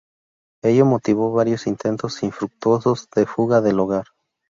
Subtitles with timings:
[0.63, 4.05] Ello motivó varios intentos infructuosos de fuga del hogar.